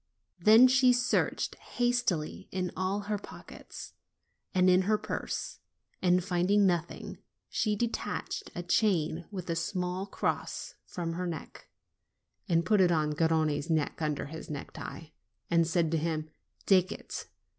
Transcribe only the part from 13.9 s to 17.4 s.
underneath his necktie, and said to him: 'Take it!